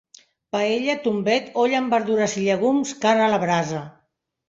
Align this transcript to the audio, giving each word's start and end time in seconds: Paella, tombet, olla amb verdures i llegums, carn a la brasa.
Paella, 0.55 0.95
tombet, 1.03 1.53
olla 1.65 1.79
amb 1.83 1.95
verdures 1.99 2.37
i 2.43 2.49
llegums, 2.49 2.99
carn 3.07 3.27
a 3.29 3.33
la 3.37 3.45
brasa. 3.49 3.89